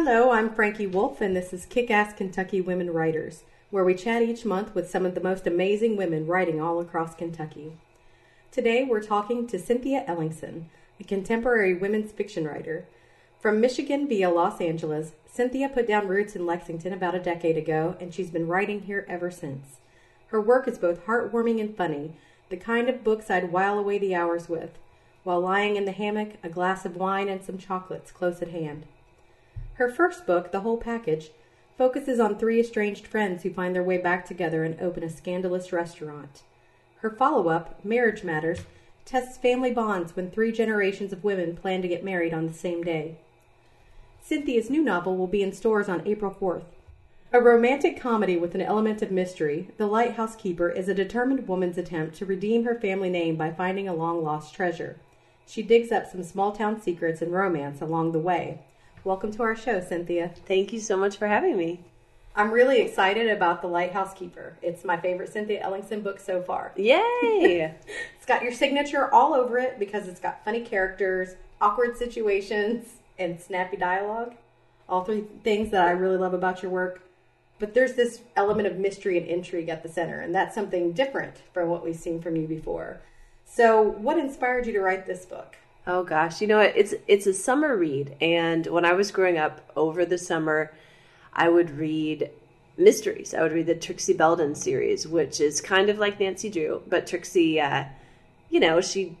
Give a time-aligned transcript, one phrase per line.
[0.00, 4.22] Hello, I'm Frankie Wolf, and this is Kick Ass Kentucky Women Writers, where we chat
[4.22, 7.72] each month with some of the most amazing women writing all across Kentucky.
[8.52, 10.66] Today, we're talking to Cynthia Ellingsen,
[11.00, 12.86] a contemporary women's fiction writer.
[13.40, 17.96] From Michigan via Los Angeles, Cynthia put down roots in Lexington about a decade ago,
[17.98, 19.78] and she's been writing here ever since.
[20.28, 22.12] Her work is both heartwarming and funny,
[22.50, 24.78] the kind of books I'd while away the hours with,
[25.24, 28.86] while lying in the hammock, a glass of wine, and some chocolates close at hand.
[29.78, 31.30] Her first book, The Whole Package,
[31.76, 35.72] focuses on three estranged friends who find their way back together and open a scandalous
[35.72, 36.42] restaurant.
[36.96, 38.62] Her follow up, Marriage Matters,
[39.04, 42.82] tests family bonds when three generations of women plan to get married on the same
[42.82, 43.18] day.
[44.20, 46.64] Cynthia's new novel will be in stores on April 4th.
[47.32, 51.78] A romantic comedy with an element of mystery, The Lighthouse Keeper is a determined woman's
[51.78, 54.98] attempt to redeem her family name by finding a long lost treasure.
[55.46, 58.64] She digs up some small town secrets and romance along the way.
[59.08, 60.32] Welcome to our show, Cynthia.
[60.44, 61.80] Thank you so much for having me.
[62.36, 64.58] I'm really excited about The Lighthouse Keeper.
[64.60, 66.74] It's my favorite Cynthia Ellingsen book so far.
[66.76, 67.00] Yay!
[68.16, 73.40] it's got your signature all over it because it's got funny characters, awkward situations, and
[73.40, 74.34] snappy dialogue.
[74.90, 77.00] All three things that I really love about your work.
[77.58, 81.36] But there's this element of mystery and intrigue at the center, and that's something different
[81.54, 83.00] from what we've seen from you before.
[83.46, 85.56] So, what inspired you to write this book?
[85.88, 86.76] Oh gosh, you know what?
[86.76, 90.70] It's it's a summer read, and when I was growing up over the summer,
[91.32, 92.30] I would read
[92.76, 93.32] mysteries.
[93.32, 97.06] I would read the Trixie Belden series, which is kind of like Nancy Drew, but
[97.06, 97.84] Trixie, uh,
[98.50, 99.16] you know, she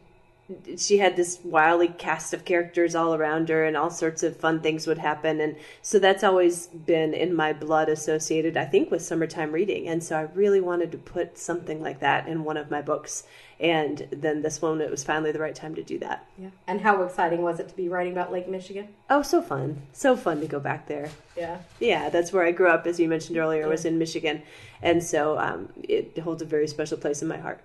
[0.78, 4.60] she had this wildly cast of characters all around her and all sorts of fun
[4.60, 5.40] things would happen.
[5.40, 9.88] And so that's always been in my blood associated i think with summertime reading.
[9.88, 13.24] And so i really wanted to put something like that in one of my books.
[13.60, 16.26] And then this one it was finally the right time to do that.
[16.38, 16.50] Yeah.
[16.66, 18.88] And how exciting was it to be writing about lake michigan?
[19.10, 19.82] Oh so fun.
[19.92, 21.10] So fun to go back there.
[21.36, 21.58] Yeah.
[21.78, 23.68] Yeah that's where i grew up as you mentioned earlier yeah.
[23.68, 24.42] was in michigan.
[24.80, 27.60] And so um, it holds a very special place in my heart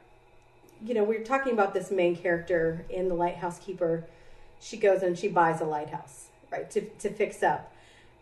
[0.85, 4.05] you know, we are talking about this main character in The Lighthouse Keeper.
[4.59, 7.73] She goes and she buys a lighthouse, right, to, to fix up.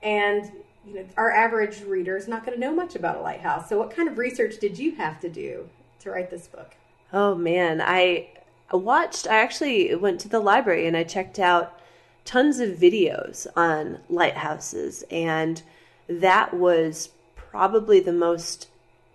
[0.03, 0.51] And,
[0.85, 3.69] you know, our average reader is not going to know much about a lighthouse.
[3.69, 5.69] So, what kind of research did you have to do
[5.99, 6.75] to write this book?
[7.13, 7.81] Oh, man.
[7.81, 8.29] I
[8.71, 11.79] watched, I actually went to the library and I checked out
[12.25, 15.03] tons of videos on lighthouses.
[15.11, 15.61] And
[16.07, 18.67] that was probably the most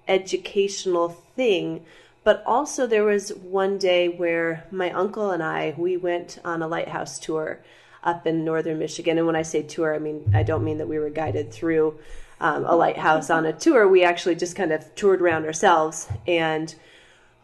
[0.09, 1.85] educational thing
[2.27, 6.67] but also, there was one day where my uncle and I we went on a
[6.67, 7.61] lighthouse tour
[8.03, 9.17] up in northern Michigan.
[9.17, 12.01] And when I say tour, I mean I don't mean that we were guided through
[12.41, 13.87] um, a lighthouse on a tour.
[13.87, 16.75] We actually just kind of toured around ourselves and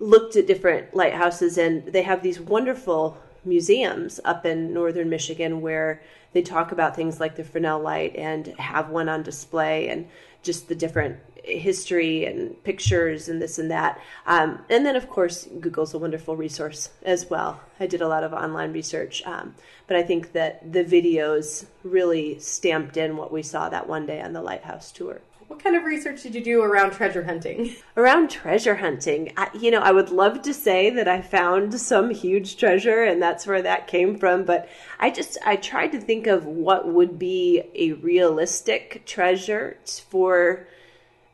[0.00, 1.59] looked at different lighthouses.
[1.59, 7.21] And they have these wonderful museums up in northern Michigan where they talk about things
[7.21, 10.09] like the Fresnel light and have one on display and
[10.42, 14.00] just the different history and pictures and this and that.
[14.26, 17.60] Um, and then, of course, Google's a wonderful resource as well.
[17.80, 19.54] I did a lot of online research, um,
[19.86, 24.20] but I think that the videos really stamped in what we saw that one day
[24.20, 25.20] on the Lighthouse tour.
[25.53, 27.76] What kind of research did you do around treasure hunting?
[27.94, 32.09] Around treasure hunting, I, you know, I would love to say that I found some
[32.09, 34.66] huge treasure and that's where that came from, but
[34.98, 39.76] I just I tried to think of what would be a realistic treasure
[40.09, 40.66] for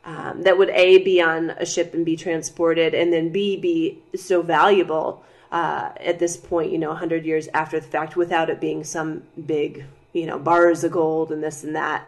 [0.04, 3.98] um, that would a be on a ship and be transported, and then b be
[4.16, 8.60] so valuable uh, at this point, you know, 100 years after the fact, without it
[8.60, 12.06] being some big, you know, bars of gold and this and that.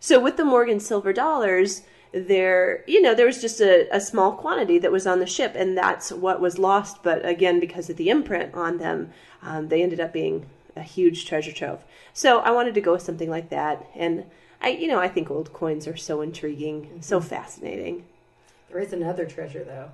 [0.00, 1.82] So with the Morgan silver dollars,
[2.12, 5.54] there, you know, there was just a, a small quantity that was on the ship,
[5.54, 7.02] and that's what was lost.
[7.02, 11.26] But again, because of the imprint on them, um, they ended up being a huge
[11.26, 11.84] treasure trove.
[12.12, 14.24] So I wanted to go with something like that, and
[14.60, 17.00] I, you know, I think old coins are so intriguing, mm-hmm.
[17.00, 18.04] so fascinating.
[18.70, 19.90] There is another treasure though,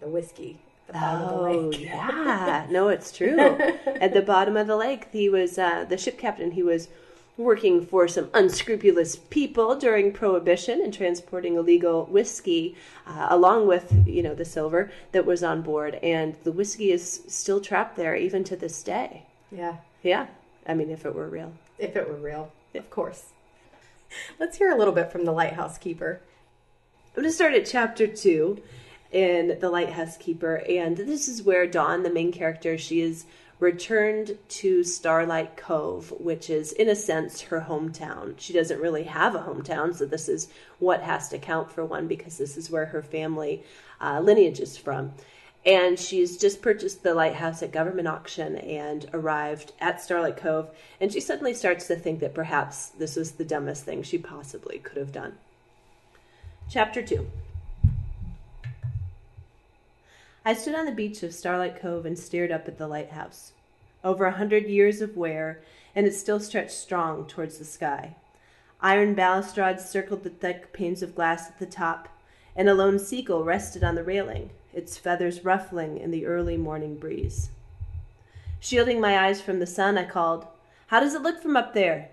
[0.00, 0.58] the whiskey.
[0.86, 3.38] The oh yeah, no, it's true.
[3.38, 6.52] At the bottom of the lake, he was uh, the ship captain.
[6.52, 6.88] He was
[7.36, 12.76] working for some unscrupulous people during Prohibition and transporting illegal whiskey,
[13.06, 15.96] uh, along with you know the silver that was on board.
[15.96, 19.24] And the whiskey is still trapped there even to this day.
[19.50, 19.76] Yeah,
[20.06, 20.26] yeah.
[20.66, 21.52] I mean, if it were real.
[21.78, 23.32] If it were real, of course.
[24.38, 26.20] Let's hear a little bit from the Lighthouse Keeper.
[27.08, 28.62] I'm going to start at chapter two
[29.10, 33.24] in The Lighthouse Keeper, and this is where Dawn, the main character, she is
[33.58, 38.34] returned to Starlight Cove, which is, in a sense, her hometown.
[38.36, 40.48] She doesn't really have a hometown, so this is
[40.78, 43.62] what has to count for one because this is where her family
[44.00, 45.12] uh, lineage is from.
[45.66, 50.70] And she's just purchased the lighthouse at government auction and arrived at Starlight Cove.
[51.00, 54.78] And she suddenly starts to think that perhaps this was the dumbest thing she possibly
[54.78, 55.38] could have done.
[56.70, 57.26] Chapter 2
[60.44, 63.50] I stood on the beach of Starlight Cove and stared up at the lighthouse.
[64.04, 65.60] Over a hundred years of wear,
[65.96, 68.14] and it still stretched strong towards the sky.
[68.80, 72.08] Iron balustrades circled the thick panes of glass at the top,
[72.56, 76.96] and a lone seagull rested on the railing, its feathers ruffling in the early morning
[76.96, 77.50] breeze.
[78.58, 80.46] Shielding my eyes from the sun, I called,
[80.88, 82.08] How does it look from up there?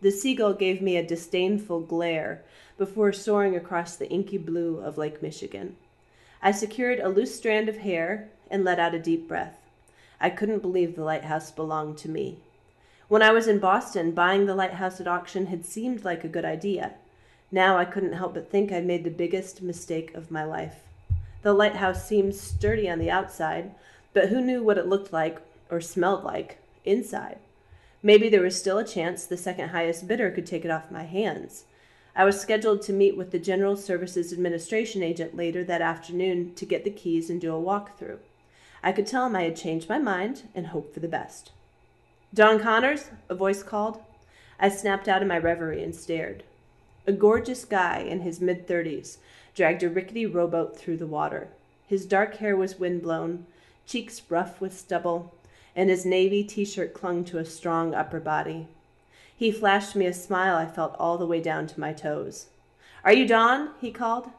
[0.00, 2.42] The seagull gave me a disdainful glare
[2.76, 5.76] before soaring across the inky blue of Lake Michigan.
[6.42, 9.58] I secured a loose strand of hair and let out a deep breath.
[10.20, 12.38] I couldn't believe the lighthouse belonged to me.
[13.08, 16.44] When I was in Boston, buying the lighthouse at auction had seemed like a good
[16.44, 16.94] idea.
[17.54, 20.84] Now I couldn't help but think I'd made the biggest mistake of my life.
[21.42, 23.74] The lighthouse seemed sturdy on the outside,
[24.14, 27.38] but who knew what it looked like or smelled like inside?
[28.02, 31.04] Maybe there was still a chance the second highest bidder could take it off my
[31.04, 31.64] hands.
[32.16, 36.64] I was scheduled to meet with the General Services Administration agent later that afternoon to
[36.64, 38.18] get the keys and do a walkthrough.
[38.82, 41.52] I could tell him I had changed my mind and hoped for the best.
[42.32, 44.00] Dawn Connors, a voice called.
[44.58, 46.44] I snapped out of my reverie and stared.
[47.04, 49.18] A gorgeous guy in his mid thirties
[49.56, 51.48] dragged a rickety rowboat through the water.
[51.88, 53.44] His dark hair was windblown,
[53.86, 55.34] cheeks rough with stubble,
[55.74, 58.68] and his navy t shirt clung to a strong upper body.
[59.36, 62.46] He flashed me a smile I felt all the way down to my toes.
[63.02, 63.70] Are you Dawn?
[63.80, 64.30] he called.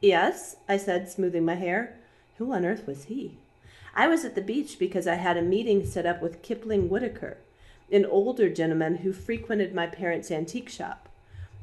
[0.00, 1.94] Yes, I said, smoothing my hair.
[2.38, 3.38] Who on earth was he?
[3.94, 7.36] I was at the beach because I had a meeting set up with Kipling Whitaker,
[7.92, 11.08] an older gentleman who frequented my parents' antique shop.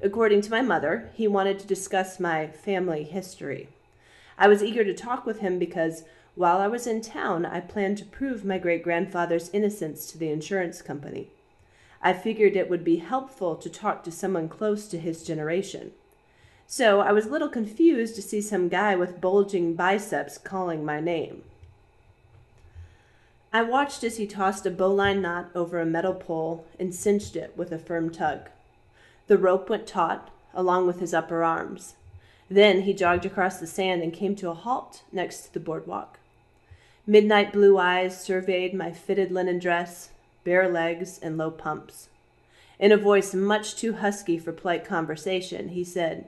[0.03, 3.69] According to my mother, he wanted to discuss my family history.
[4.37, 6.03] I was eager to talk with him because
[6.33, 10.29] while I was in town, I planned to prove my great grandfather's innocence to the
[10.29, 11.29] insurance company.
[12.01, 15.91] I figured it would be helpful to talk to someone close to his generation.
[16.65, 20.99] So I was a little confused to see some guy with bulging biceps calling my
[20.99, 21.43] name.
[23.53, 27.53] I watched as he tossed a bowline knot over a metal pole and cinched it
[27.55, 28.49] with a firm tug.
[29.31, 31.95] The rope went taut, along with his upper arms.
[32.49, 36.19] Then he jogged across the sand and came to a halt next to the boardwalk.
[37.07, 40.09] Midnight blue eyes surveyed my fitted linen dress,
[40.43, 42.09] bare legs, and low pumps.
[42.77, 46.27] In a voice much too husky for polite conversation, he said,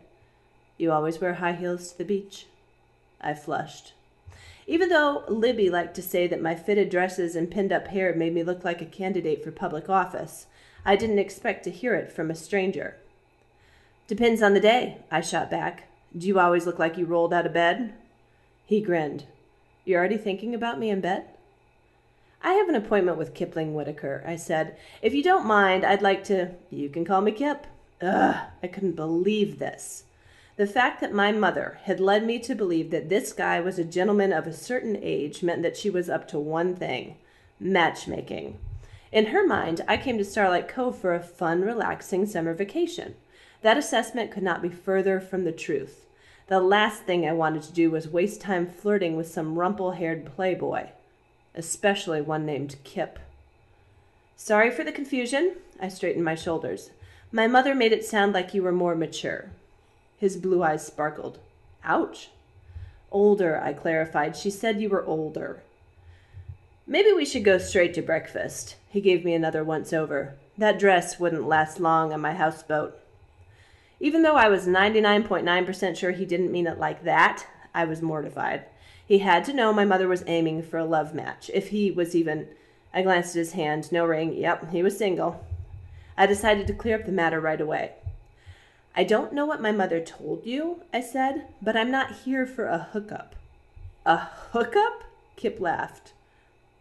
[0.78, 2.46] You always wear high heels to the beach?
[3.20, 3.92] I flushed.
[4.66, 8.34] Even though Libby liked to say that my fitted dresses and pinned up hair made
[8.34, 10.48] me look like a candidate for public office,
[10.86, 12.98] I didn't expect to hear it from a stranger.
[14.08, 15.88] Depends on the day, I shot back.
[16.16, 17.94] Do you always look like you rolled out of bed?
[18.66, 19.26] He grinned.
[19.86, 21.26] You're already thinking about me in bed?
[22.42, 24.78] I have an appointment with Kipling Whitaker, I said.
[25.02, 26.52] If you don't mind, I'd like to.
[26.70, 27.66] You can call me Kip.
[28.02, 30.04] Ugh, I couldn't believe this.
[30.58, 33.86] The fact that my mother had led me to believe that this guy was a
[33.86, 37.16] gentleman of a certain age meant that she was up to one thing
[37.60, 38.60] matchmaking.
[39.14, 43.16] In her mind, I came to Starlight Cove for a fun, relaxing summer vacation.
[43.62, 46.06] That assessment could not be further from the truth.
[46.48, 50.26] The last thing I wanted to do was waste time flirting with some rumple haired
[50.26, 50.88] playboy
[51.56, 53.20] especially one named Kip.
[54.36, 55.56] Sorry for the confusion.
[55.80, 56.90] I straightened my shoulders.
[57.32, 59.50] My mother made it sound like you were more mature.
[60.18, 61.40] His blue eyes sparkled.
[61.84, 62.30] Ouch.
[63.12, 64.36] Older, I clarified.
[64.36, 65.62] She said you were older.
[66.86, 68.76] Maybe we should go straight to breakfast.
[68.90, 70.36] He gave me another once over.
[70.58, 73.00] That dress wouldn't last long on my houseboat.
[74.00, 78.66] Even though I was 99.9% sure he didn't mean it like that, I was mortified.
[79.06, 81.50] He had to know my mother was aiming for a love match.
[81.54, 82.48] If he was even.
[82.94, 83.92] I glanced at his hand.
[83.92, 84.34] No ring.
[84.34, 85.46] Yep, he was single.
[86.18, 87.94] I decided to clear up the matter right away.
[88.96, 92.68] I don't know what my mother told you, I said, but I'm not here for
[92.68, 93.36] a hookup.
[94.06, 95.04] A hookup?
[95.36, 96.13] Kip laughed.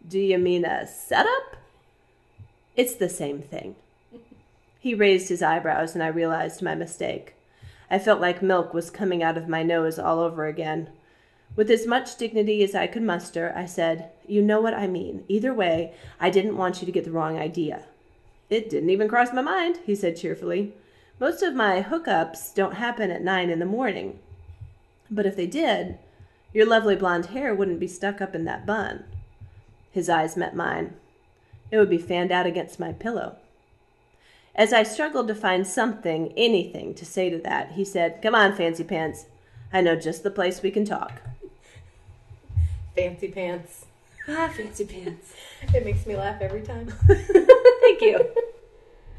[0.07, 1.55] Do you mean a setup?
[2.75, 3.75] It's the same thing.
[4.79, 7.35] He raised his eyebrows, and I realized my mistake.
[7.89, 10.89] I felt like milk was coming out of my nose all over again.
[11.55, 15.23] With as much dignity as I could muster, I said, You know what I mean.
[15.29, 17.83] Either way, I didn't want you to get the wrong idea.
[18.49, 20.73] It didn't even cross my mind, he said cheerfully.
[21.19, 24.19] Most of my hookups don't happen at nine in the morning.
[25.09, 25.97] But if they did,
[26.53, 29.05] your lovely blonde hair wouldn't be stuck up in that bun.
[29.93, 30.95] His eyes met mine.
[31.71, 33.37] It would be fanned out against my pillow.
[34.55, 38.55] As I struggled to find something, anything, to say to that, he said, Come on,
[38.55, 39.25] Fancy Pants.
[39.71, 41.21] I know just the place we can talk.
[42.95, 43.85] fancy pants.
[44.27, 45.33] Ah, fancy pants.
[45.73, 46.87] It makes me laugh every time.
[47.07, 48.27] Thank you.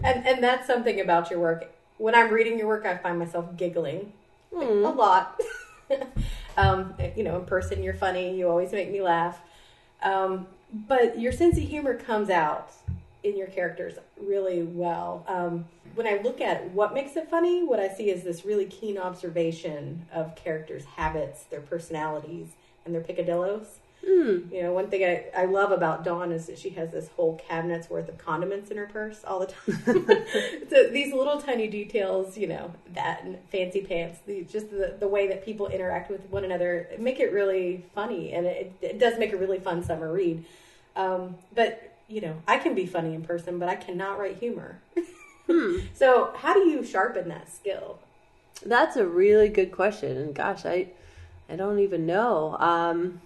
[0.02, 1.71] And and that's something about your work.
[1.99, 4.12] When I'm reading your work, I find myself giggling
[4.52, 4.97] a Mm.
[4.97, 5.40] lot.
[6.57, 8.37] um, you know, in person, you're funny.
[8.37, 9.40] You always make me laugh.
[10.02, 12.73] Um, but your sense of humor comes out
[13.23, 15.25] in your characters really well.
[15.28, 15.64] Um,
[15.95, 18.99] when I look at what makes it funny, what I see is this really keen
[18.99, 22.49] observation of characters' habits, their personalities,
[22.85, 23.66] and their picadillos.
[24.07, 24.52] Mm.
[24.52, 27.37] You know, one thing I, I love about Dawn is that she has this whole
[27.49, 30.07] cabinet's worth of condiments in her purse all the time.
[30.69, 35.09] so these little tiny details, you know, that and fancy pants, the, just the, the
[35.09, 38.33] way that people interact with one another make it really funny.
[38.33, 40.45] And it, it does make a really fun summer read.
[40.97, 44.81] Um, but, you know, I can be funny in person, but I cannot write humor.
[45.47, 45.81] Hmm.
[45.93, 47.99] So how do you sharpen that skill?
[48.65, 50.89] That's a really good question, and gosh, I,
[51.51, 52.57] I don't even know.
[52.59, 53.21] Um,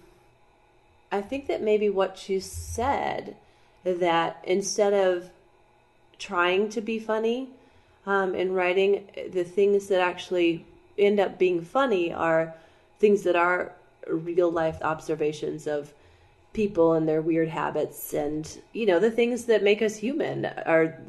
[1.11, 3.35] I think that maybe what you said
[3.83, 5.29] that instead of
[6.17, 7.49] trying to be funny
[8.05, 10.65] um, in writing, the things that actually
[10.97, 12.53] end up being funny are
[12.99, 13.71] things that are
[14.07, 15.93] real life observations of
[16.51, 20.99] people and their weird habits and you know the things that make us human are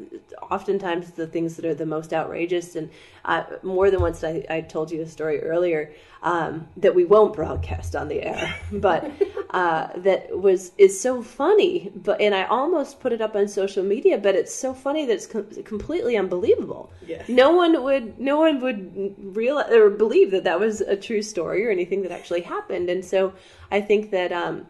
[0.51, 2.91] oftentimes the things that are the most outrageous and
[3.25, 5.93] uh, more than once I, I told you a story earlier
[6.23, 9.11] um, that we won't broadcast on the air but
[9.51, 13.83] uh, that was is so funny but and i almost put it up on social
[13.83, 17.23] media but it's so funny that it's com- completely unbelievable Yeah.
[17.29, 21.67] no one would no one would realize or believe that that was a true story
[21.67, 23.33] or anything that actually happened and so
[23.71, 24.67] i think that um,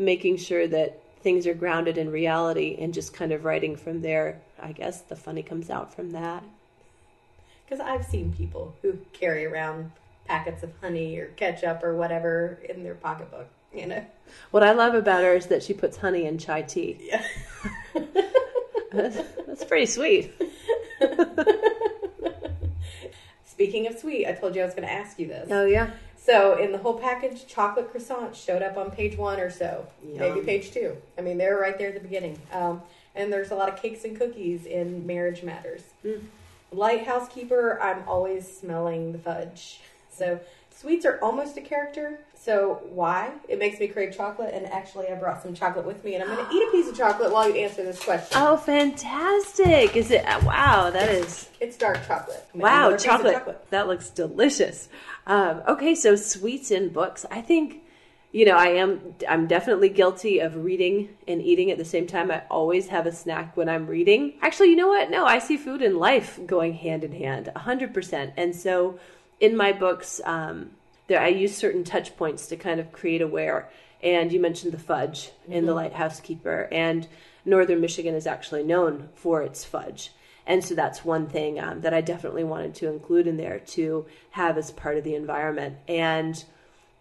[0.00, 4.40] making sure that things are grounded in reality and just kind of writing from there
[4.60, 6.42] i guess the funny comes out from that
[7.66, 9.92] Because I've seen people who carry around
[10.26, 14.04] packets of honey or ketchup or whatever in their pocketbook, you know?
[14.50, 17.24] what i love about her is that she puts honey in chai tea Yeah.
[18.92, 19.16] that's,
[19.46, 20.32] that's pretty sweet
[23.44, 25.48] Speaking of sweet, I told you I was going to ask you this.
[25.50, 25.90] oh yeah
[26.22, 30.40] So, in the whole package, chocolate croissants showed up on page one or so, maybe
[30.40, 30.96] page two.
[31.18, 32.38] I mean, they're right there at the beginning.
[32.52, 32.82] Um,
[33.14, 35.82] and there's a lot of cakes and cookies in Marriage Matters.
[36.04, 36.20] Mm.
[36.72, 39.80] Lighthouse Keeper, I'm always smelling the fudge.
[40.10, 40.38] So,
[40.70, 42.20] sweets are almost a character.
[42.34, 43.32] So, why?
[43.48, 44.54] It makes me crave chocolate.
[44.54, 46.88] And actually, I brought some chocolate with me, and I'm going to eat a piece
[46.88, 48.38] of chocolate while you answer this question.
[48.40, 52.46] oh fantastic is it wow that is It's dark chocolate.
[52.54, 53.70] I'm gonna eat Wow, of chocolate.
[53.70, 54.88] That looks delicious.
[55.30, 57.24] Um, okay, so sweets in books.
[57.30, 57.84] I think,
[58.32, 59.14] you know, I am.
[59.28, 62.32] I'm definitely guilty of reading and eating at the same time.
[62.32, 64.34] I always have a snack when I'm reading.
[64.42, 65.08] Actually, you know what?
[65.08, 68.34] No, I see food and life going hand in hand, hundred percent.
[68.36, 68.98] And so,
[69.38, 70.72] in my books, um,
[71.06, 73.70] there I use certain touch points to kind of create aware.
[74.02, 77.06] And you mentioned the fudge in the Lighthouse Keeper, and
[77.44, 80.10] Northern Michigan is actually known for its fudge.
[80.46, 84.06] And so that's one thing um, that I definitely wanted to include in there to
[84.30, 85.76] have as part of the environment.
[85.86, 86.42] And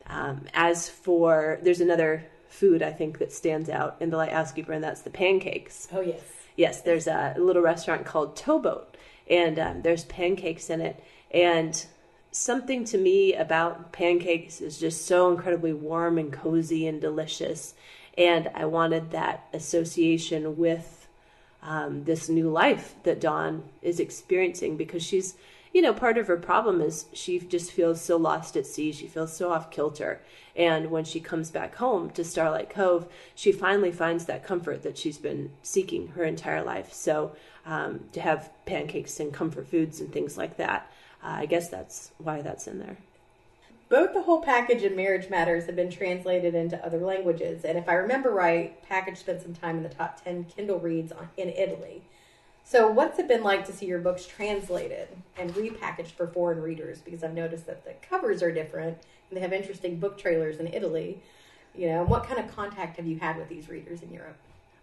[0.08, 4.74] um, as for, there's another food I think that stands out in the Lighthouse Keeper,
[4.74, 5.88] and that's the pancakes.
[5.92, 6.22] Oh, yes.
[6.56, 8.98] Yes, there's a little restaurant called Towboat,
[9.30, 11.02] and um, there's pancakes in it.
[11.32, 11.86] And
[12.32, 17.76] something to me about pancakes is just so incredibly warm and cozy and delicious.
[18.18, 20.99] And I wanted that association with
[21.62, 25.36] um, this new life that Dawn is experiencing because she's,
[25.74, 28.92] you know, part of her problem is she just feels so lost at sea.
[28.92, 30.22] She feels so off kilter.
[30.56, 34.98] And when she comes back home to Starlight Cove, she finally finds that comfort that
[34.98, 36.94] she's been seeking her entire life.
[36.94, 37.36] So
[37.66, 40.92] um, to have pancakes and comfort foods and things like that,
[41.24, 42.98] uh, I guess that's why that's in there.
[43.90, 47.90] Both the whole package and Marriage Matters have been translated into other languages, and if
[47.90, 51.50] I remember right, Package spent some time in the top 10 Kindle reads on, in
[51.50, 52.04] Italy.
[52.64, 57.00] So, what's it been like to see your books translated and repackaged for foreign readers?
[57.00, 60.68] Because I've noticed that the covers are different and they have interesting book trailers in
[60.68, 61.24] Italy.
[61.74, 64.38] You know, what kind of contact have you had with these readers in Europe?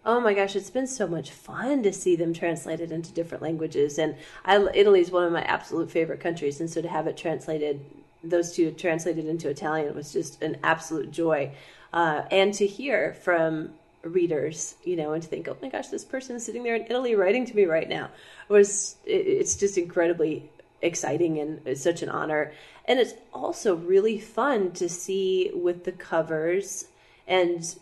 [0.05, 3.97] Oh my gosh, it's been so much fun to see them translated into different languages,
[3.97, 7.79] and Italy is one of my absolute favorite countries, and so to have it translated,
[8.29, 11.51] those two translated into Italian was just an absolute joy,
[11.93, 13.71] uh, and to hear from
[14.03, 16.85] readers, you know, and to think, oh my gosh, this person is sitting there in
[16.89, 18.09] Italy writing to me right now,
[18.47, 20.49] was it, it's just incredibly
[20.81, 22.53] exciting and it's such an honor,
[22.85, 26.85] and it's also really fun to see with the covers
[27.27, 27.75] and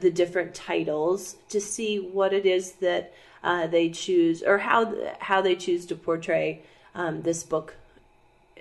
[0.00, 3.12] the different titles to see what it is that
[3.44, 6.62] uh, they choose or how how they choose to portray
[6.94, 7.74] um, this book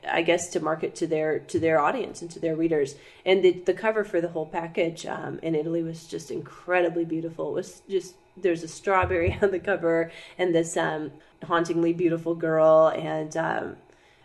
[0.10, 2.96] I guess to market to their to their audience and to their readers.
[3.26, 7.50] And the, the cover for the whole package um, in Italy was just incredibly beautiful.
[7.50, 11.12] It was just there's a strawberry on the cover and this um,
[11.44, 13.78] hauntingly beautiful girl, and um,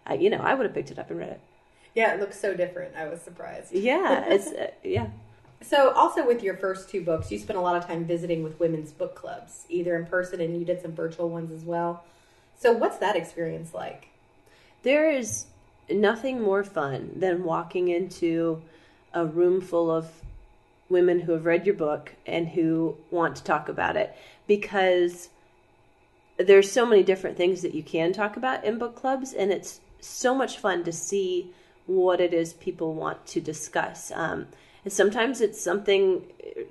[0.06, 1.40] I, you know I would have picked it up and read it.
[1.94, 2.94] Yeah, it looks so different.
[2.94, 3.72] I was surprised.
[3.72, 5.08] Yeah, it's uh, yeah.
[5.62, 8.60] So, also with your first two books, you spent a lot of time visiting with
[8.60, 12.04] women's book clubs, either in person and you did some virtual ones as well.
[12.58, 14.08] So, what's that experience like?
[14.82, 15.46] There is
[15.90, 18.62] nothing more fun than walking into
[19.12, 20.10] a room full of
[20.88, 24.14] women who have read your book and who want to talk about it.
[24.46, 25.28] Because
[26.38, 29.80] there's so many different things that you can talk about in book clubs and it's
[30.00, 31.50] so much fun to see
[31.86, 34.12] what it is people want to discuss.
[34.14, 34.46] Um,
[34.84, 36.22] and sometimes it's something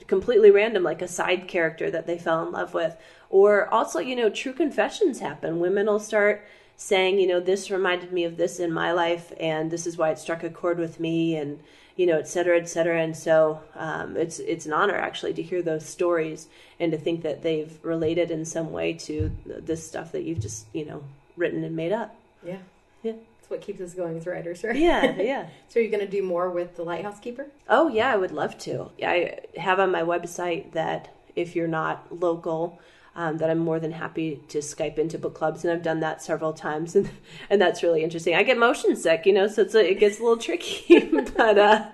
[0.07, 2.95] completely random like a side character that they fell in love with.
[3.29, 5.59] Or also you know true confessions happen.
[5.59, 6.45] Women will start
[6.77, 10.11] saying, you know, this reminded me of this in my life, and this is why
[10.11, 11.59] it struck a chord with me, and
[11.95, 13.01] you know, et cetera, et cetera.
[13.01, 16.47] And so um, it's it's an honor actually to hear those stories
[16.79, 20.65] and to think that they've related in some way to this stuff that you've just
[20.73, 21.03] you know
[21.37, 22.15] written and made up.
[22.45, 22.57] Yeah,
[23.03, 23.13] yeah.
[23.45, 24.75] That's what keeps us going as writers, right?
[24.75, 25.47] Yeah, yeah.
[25.69, 27.47] so, are you going to do more with the Lighthouse Keeper?
[27.69, 28.91] Oh yeah, I would love to.
[29.01, 32.79] I have on my website that if you're not local
[33.15, 36.21] um, that I'm more than happy to Skype into book clubs, and I've done that
[36.21, 37.09] several times, and
[37.49, 38.35] and that's really interesting.
[38.35, 40.99] I get motion sick, you know, so it's a, it gets a little tricky,
[41.37, 41.85] but uh,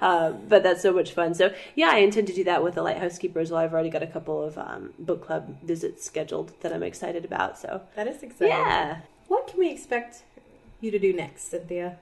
[0.00, 1.34] uh, but that's so much fun.
[1.34, 3.60] So yeah, I intend to do that with the Lighthouse Keeper as well.
[3.60, 7.58] I've already got a couple of um, book club visits scheduled that I'm excited about.
[7.58, 8.48] So that is exciting.
[8.48, 9.00] Yeah.
[9.28, 10.22] What can we expect
[10.80, 11.98] you to do next, Cynthia?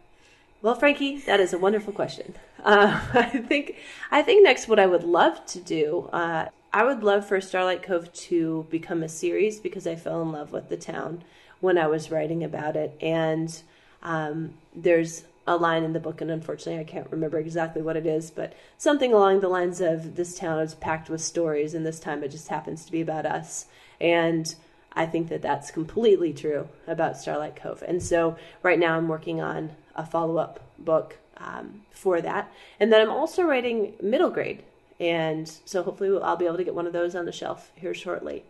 [0.62, 2.35] Well, Frankie, that is a wonderful question.
[2.66, 3.76] Uh, I think
[4.11, 6.46] I think next what I would love to do uh,
[6.76, 10.52] I would love for Starlight Cove to become a series because I fell in love
[10.52, 11.25] with the town
[11.61, 12.95] when I was writing about it.
[13.00, 13.62] And
[14.02, 18.04] um, there's a line in the book, and unfortunately, I can't remember exactly what it
[18.04, 21.99] is, but something along the lines of this town is packed with stories, and this
[21.99, 23.68] time it just happens to be about us.
[23.99, 24.54] And
[24.92, 27.83] I think that that's completely true about Starlight Cove.
[27.88, 32.53] And so right now I'm working on a follow up book um, for that.
[32.79, 34.62] And then I'm also writing middle grade
[34.98, 37.94] and so hopefully I'll be able to get one of those on the shelf here
[37.94, 38.44] shortly.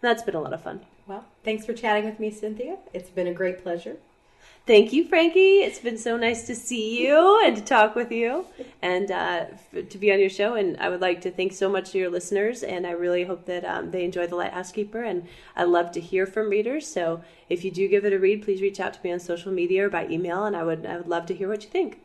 [0.00, 0.80] That's been a lot of fun.
[1.06, 2.78] Well, thanks for chatting with me, Cynthia.
[2.92, 3.96] It's been a great pleasure.
[4.66, 5.58] Thank you, Frankie.
[5.58, 8.46] It's been so nice to see you and to talk with you
[8.80, 9.44] and uh,
[9.90, 10.54] to be on your show.
[10.54, 12.62] And I would like to thank so much to your listeners.
[12.62, 15.02] And I really hope that um, they enjoy The Lighthouse Keeper.
[15.02, 16.86] And I love to hear from readers.
[16.86, 19.52] So if you do give it a read, please reach out to me on social
[19.52, 20.44] media or by email.
[20.44, 22.00] And I would, I would love to hear what you think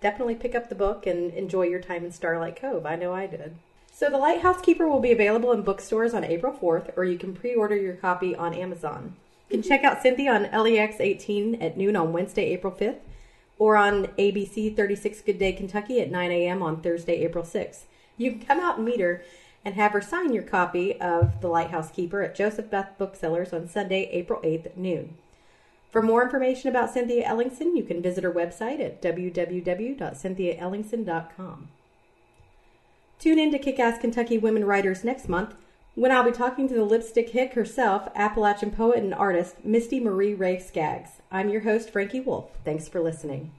[0.00, 2.86] definitely pick up the book and enjoy your time in Starlight Cove.
[2.86, 3.56] I know I did.
[3.92, 7.34] So, The Lighthouse Keeper will be available in bookstores on April 4th, or you can
[7.34, 9.16] pre order your copy on Amazon.
[9.48, 13.00] You can check out Cynthia on LEX 18 at noon on Wednesday, April 5th,
[13.58, 16.62] or on ABC 36 Good Day Kentucky at 9 a.m.
[16.62, 17.82] on Thursday, April 6th.
[18.16, 19.22] You can come out and meet her
[19.64, 23.68] and have her sign your copy of The Lighthouse Keeper at Joseph Beth Booksellers on
[23.68, 25.16] Sunday, April 8th at noon.
[25.90, 31.68] For more information about Cynthia Ellingsen, you can visit her website at www.cynthiaellingsen.com.
[33.18, 35.54] Tune in to Kick Ass Kentucky Women Writers next month
[35.94, 40.34] when I'll be talking to the lipstick hick herself, Appalachian poet and artist Misty Marie
[40.34, 41.20] Ray Skaggs.
[41.32, 42.50] I'm your host, Frankie Wolf.
[42.64, 43.50] Thanks for listening.